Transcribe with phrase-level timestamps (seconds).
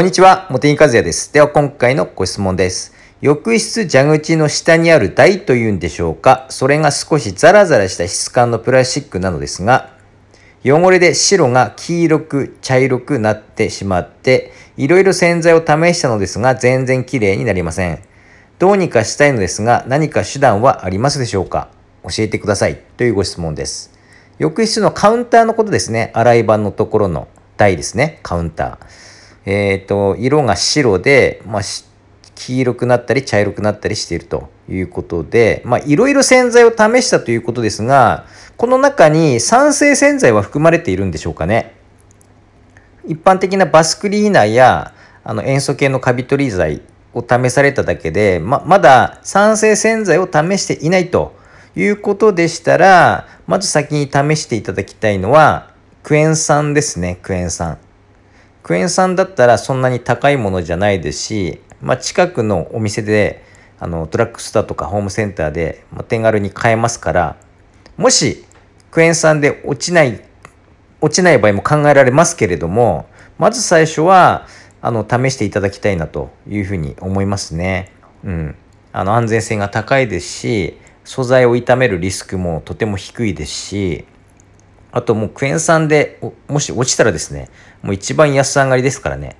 [0.00, 1.30] こんにちは、茂木和也です。
[1.30, 2.94] では今回のご質問です。
[3.20, 9.90] 浴室蛇口の下にある台というんでしょうかそれが少しザラザラした質感のプラスチックなのですが、
[10.64, 17.98] 汚れで白が黄色く茶色くなってしまって、いろいろ洗剤を試したのですが、全然綺麗になりません。
[18.58, 21.68] どうにかしたいのですが、何か手段はありますでしょうか
[22.04, 22.80] 教えてください。
[22.96, 23.92] というご質問です。
[24.38, 26.10] 浴室のカウンターのことですね。
[26.14, 27.28] 洗い場のところの
[27.58, 28.18] 台ですね。
[28.22, 29.09] カウンター。
[29.44, 31.62] えっ、ー、と、色が白で、まあ、
[32.34, 38.26] 黄色くなったり茶色くなったりしているということで、まあ、いろいろ洗剤を試したということですが、
[38.56, 41.74] この中に酸性洗剤は含まれているんでしょうかね。
[43.06, 46.82] 一般的なバスクリーナーやあの塩素系のカビ取り剤
[47.14, 51.34] を試されただけで、ままだ酸性洗剤を試していないと
[51.76, 55.72] いうことでしたら、まず先に試していただきたいのは、
[56.02, 57.78] クエン酸ですね、クエン酸。
[58.62, 63.44] クエン酸だったらそんなに高いものじゃないですし、まあ、近くのお店で
[63.78, 67.36] あのドラッグストアとかホームセンターで、まあ、手軽に買えますから
[67.96, 68.44] もし
[68.90, 70.22] クエン酸で落ちない
[71.00, 74.46] 落ちない場合も考えられますけれどもまず最初は
[74.82, 77.92] あの試していただきたいなというふうに思いますね。
[78.24, 78.56] うん、
[78.92, 84.04] あの安全性が高いですし素材を傷めるリスクもとても低いですし
[84.92, 87.48] あともうクエン酸でもし落ちたらですね
[87.82, 89.36] もう一番安上がりですからね。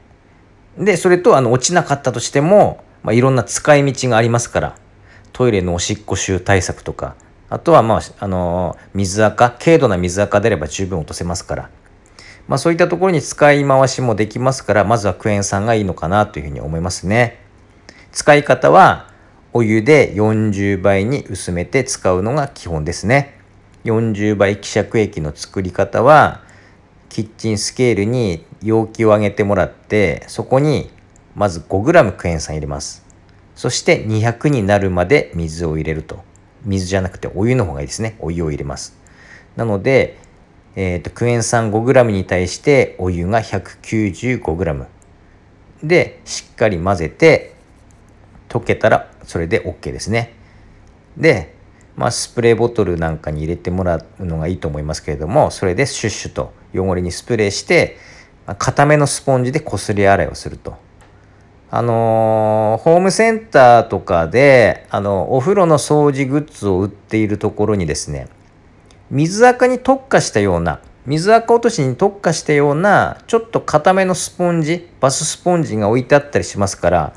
[0.79, 4.77] で、それとあの落ちなかったとしても、まあ、いろんな使い道がありますから、
[5.33, 7.17] トイレのおしっこ臭対策とか、
[7.49, 11.71] あとはまあ、あのー、水垢、軽度な水垢であれば十分落とせますから、
[12.47, 17.41] まあそういったところに使い回しもできますから、まずはクエン酸がいいのかなというふうに思いますね。
[18.13, 19.11] 使い方は、
[19.53, 23.40] お湯で40倍に薄めて使うのが基本ですね。
[23.85, 26.43] 40倍希釈液の作り方は、
[27.11, 30.91] キッチンスケールに容器を上げてもらってそこに
[31.35, 33.05] まず 5g クエン酸入れます。
[33.57, 36.23] そして200になるまで水を入れると。
[36.65, 38.17] 水じゃなくてお湯の方がいいですね。
[38.21, 38.97] お湯を入れます。
[39.57, 40.19] なので、
[40.77, 44.87] えーと、クエン酸 5g に対してお湯が 195g
[45.83, 47.55] でしっかり混ぜて
[48.49, 50.35] 溶けたらそれで OK ですね。
[51.17, 51.57] で
[52.01, 57.99] まあ、スプレーボトルなんかに入れてもらうのがいいと思いますけれどもそれでシュッシュと汚れにスプレーして
[58.59, 60.77] 固めのスポンジでこすり洗いをすると。
[61.71, 68.29] あのー、ホームセンターとかであのお風呂の掃除グッズを売っているところにですね
[69.11, 77.13] 水垢に特化したような水垢落としに特化したようなちょっと固めのスポンジバススポンジが置いてあったりしますから、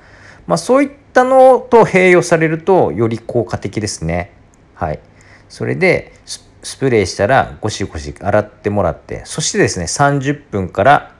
[0.46, 4.43] まあ、そういったのと併用されるとより効果的ですね。
[4.84, 5.00] はい。
[5.48, 11.16] それでスプレーしたらゴシゴシ洗ってもらってそしてですね30分から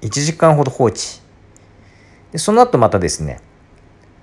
[0.00, 1.20] 1時間ほど放置。
[2.32, 3.40] でその後またですね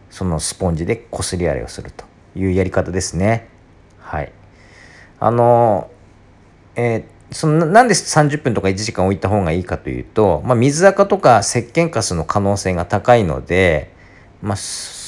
[0.09, 2.03] そのスポンジでこすり洗いをすると
[2.35, 3.47] いうやり方ですね。
[3.99, 4.33] はい。
[5.19, 5.89] あの
[6.75, 13.93] えー、そのなんで30分とか1時間置いた方がいいかというと、まあ、水垢とか石鹸カスの可能性が高いので、
[14.41, 14.57] まあ、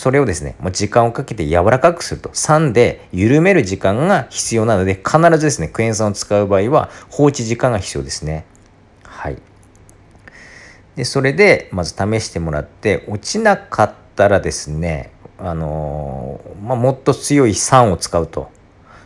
[0.04, 2.30] それをですね、もう時間をかけて柔らかくすると。
[2.34, 8.44] 酸で緩める時間が必要なので、必ずですね、クエン酸を使う場合は放置時間が必要ですね。
[9.06, 9.38] はい。
[10.98, 18.52] で、それで、まず試してもらって、落ちなかったらですね、あのー、まあ、もっと強い酸を使うと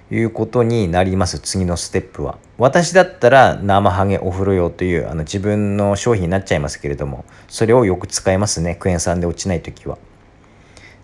[0.09, 2.39] いうことになります、次のステップは。
[2.57, 9.99] 私だったら生ハゲお風呂用というあの自分の商品になっちゃいますけれども、それをよく使いますね、クエン酸で落ちない時は。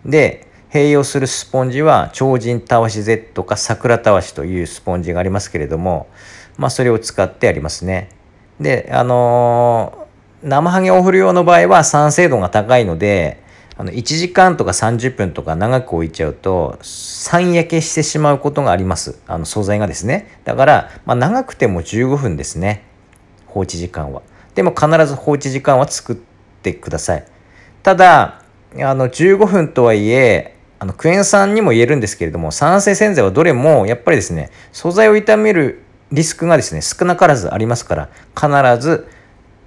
[0.04, 6.08] で併用するスポンジは超人たわし Z か桜たわしというスポンジがありますけれども
[6.56, 8.10] まあそれを使ってありますね。
[8.60, 13.42] であのー、生ハゲお風呂用の場合は酸性度が高いので
[13.76, 19.20] あの1時間とか30分とか長く置いちゃうと酸焼けしてしまうことがあります。
[19.26, 20.38] あの素材がですね。
[20.44, 22.84] だから、まあ、長くても15分ですね。
[23.46, 24.22] 放置時間は。
[24.54, 26.16] でも必ず放置時間は作っ
[26.62, 27.26] てください。
[27.82, 28.43] ただ
[28.80, 35.82] あの15分とはいえあのクエン酸にも言えるんですけれども酸性洗剤はどれもやっぱりですね素材を傷める
[36.12, 39.08] リスクがですね少なからずありますから必ず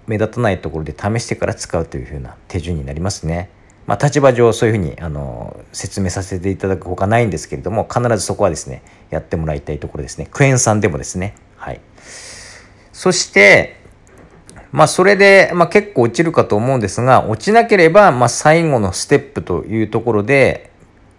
[0.07, 3.49] 目立たないところで試してから使うというふうな手順になりますね。
[3.85, 10.27] まあ、立場上そういうふうにあの説明させていただくほかないんですけれども必ずそこはですねやってもらいたいところですね。
[10.29, 11.35] クエン酸でもですね。
[11.55, 11.81] はい。
[12.91, 13.76] そして
[14.71, 20.71] まあそれで、まあ、結構落ちるかと思うんですが落ちなければ、まあ、最後のステップというところで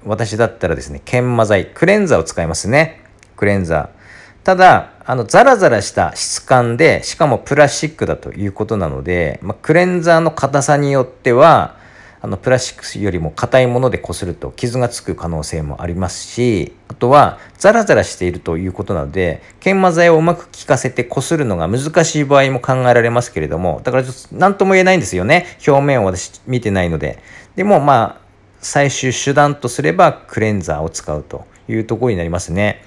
[0.05, 3.03] 私だったらですね研磨剤クレンザーを使いますね。
[3.37, 3.99] クレンザー。
[4.45, 11.77] ただ、あの、ザラザラした質感で、しかもプラスチックだということなので、まあ、クレンザーの硬さによっては、
[12.21, 25.47] あのプラスチックよりも硬いものでこすると傷がつく可能性もありますしあとはザラザラしているということなので研磨剤をうまく効かせてこするのが難しい場合も考えられますけれどもだからちょっと何とも言えないんですよね。
[25.67, 27.23] 表面を私見てないので。
[27.57, 28.29] でもまあ
[28.61, 32.83] 最終手段とすればクレンザーを使うというところになりますね。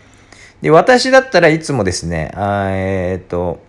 [0.62, 3.60] で私だったらいつもですねえっ、と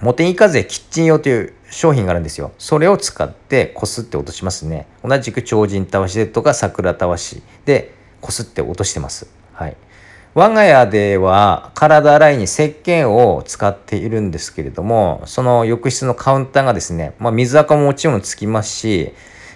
[0.00, 2.52] モテイカゼキッチン用という商品があるんですよ。
[2.58, 4.86] それを使ってこすって落としますね。
[5.04, 9.28] 同じく超人たわしでとか桜たわしでこすって落としてます。
[9.52, 9.76] はい。
[10.34, 19.14] 我が家では体洗いに石鹸を使っているんですけれども、その浴室のカウンターがですね、まあ、水垢ももちろんつきますし、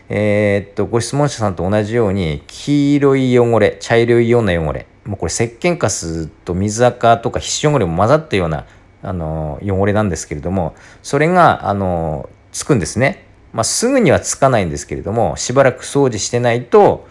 [0.08, 8.66] えー、っと、ご質問者さんと同じように、黄色い汚れ、茶色いような汚れ、もうこれ石鹸カスと水垢とか皮脂汚れも混ざったような
[9.02, 17.08] あの汚れなんですけれどもそれがあのつくんですね、まあ、すぐにはつかないんですけれどもしばらく掃除してないと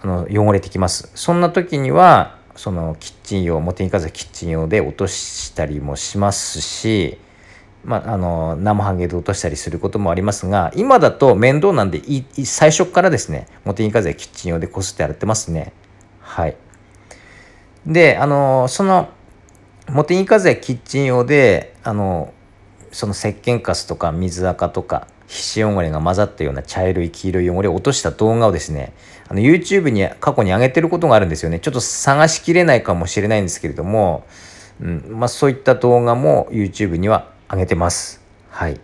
[0.00, 1.10] あの汚れてきます。
[1.14, 7.18] そんな時にはそのキッチン用モテニカザキッチン用で落としたりもしますし、
[7.84, 12.00] まあ、あの生ハゲで落としたりすることもありますが今だと面倒なんで
[12.44, 15.72] 最初からですねモテニカザキッチン用でこすって洗ってますね。
[16.20, 16.56] はい。
[17.86, 19.08] であのその
[19.90, 22.32] モテニカゼキッチン用であの
[22.92, 28.94] その石鹸カスとか水垢とか皮脂汚れが混ざったような茶色い黄色い汚れを落とした動画をですね
[29.28, 31.60] あの YouTube に過去に上げてることがあるんですよね。
[31.60, 34.26] ちょっと探しきれないかもしれないんですけれども、
[34.80, 38.22] うんまあ、そういった動画も YouTube には上げてます。
[38.48, 38.80] はい。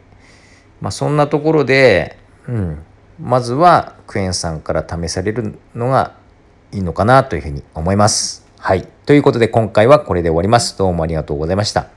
[0.82, 2.82] まあ、そんなところで、うん、
[3.18, 6.14] まずはクエン酸から試されるのが
[6.72, 8.43] いいのかなというふうに思います。
[8.66, 8.88] はい。
[9.04, 10.78] ということで今回はこれで終わります。
[10.78, 11.93] どうもありがとうございました。